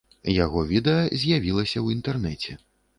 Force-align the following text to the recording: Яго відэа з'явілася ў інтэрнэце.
Яго 0.43 0.63
відэа 0.71 1.03
з'явілася 1.25 1.77
ў 1.85 2.01
інтэрнэце. 2.01 2.63